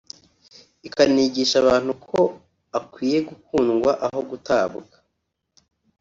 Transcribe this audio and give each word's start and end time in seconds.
ikanigisha 0.87 1.55
abantu 1.63 1.91
ko 2.07 2.19
akwiye 2.79 3.17
gukundwa 3.29 3.91
aho 4.05 4.19
gutabwa 4.29 4.95